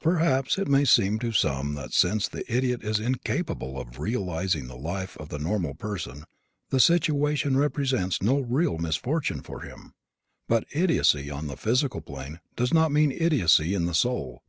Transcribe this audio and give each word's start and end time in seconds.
Perhaps 0.00 0.58
it 0.58 0.68
may 0.68 0.84
seem 0.84 1.18
to 1.18 1.32
some 1.32 1.74
that 1.74 1.92
since 1.92 2.28
the 2.28 2.44
idiot 2.46 2.84
is 2.84 3.00
incapable 3.00 3.80
of 3.80 3.98
realizing 3.98 4.68
the 4.68 4.76
life 4.76 5.16
of 5.16 5.28
the 5.28 5.40
normal 5.40 5.74
person 5.74 6.22
the 6.70 6.78
situation 6.78 7.56
represents 7.56 8.22
no 8.22 8.38
real 8.38 8.78
misfortune 8.78 9.42
for 9.42 9.62
him. 9.62 9.92
But 10.46 10.68
idiocy 10.72 11.30
on 11.32 11.48
the 11.48 11.56
physical 11.56 12.00
plane 12.00 12.38
does 12.54 12.72
not 12.72 12.92
mean 12.92 13.10
idiocy 13.10 13.74
in 13.74 13.86
the 13.86 13.92
soul. 13.94 14.44